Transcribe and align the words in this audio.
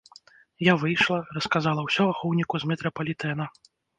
Я 0.67 0.73
выйшла, 0.83 1.19
расказала 1.37 1.85
ўсё 1.89 2.03
ахоўніку 2.13 2.61
з 2.63 2.69
метрапалітэна. 2.71 3.45